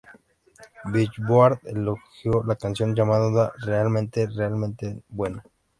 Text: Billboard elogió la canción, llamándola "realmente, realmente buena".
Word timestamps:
Billboard 0.91 1.59
elogió 1.65 2.43
la 2.43 2.55
canción, 2.55 2.95
llamándola 2.95 3.53
"realmente, 3.63 4.25
realmente 4.35 4.99
buena". 5.09 5.43